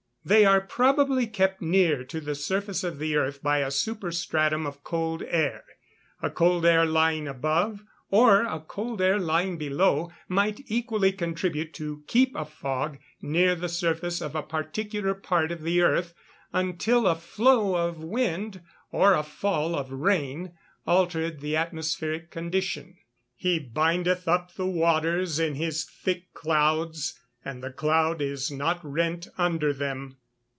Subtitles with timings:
[0.23, 4.83] _They are probably kept near to the surface of the earth by a superstratum of
[4.83, 5.63] cold air.
[6.21, 12.03] A cold air lying above, or a cold air lying below, might equally contribute to
[12.05, 16.13] keep a fog near the surface of a particular part of the earth,
[16.53, 18.61] until a flow of wind,
[18.91, 20.53] or a fall of rain,
[20.85, 22.89] altered the atmospheric condition.
[22.89, 22.95] [Verse:
[23.37, 29.27] "He bindeth up the waters in his thick clouds; and the cloud is not rent
[29.35, 30.15] under them."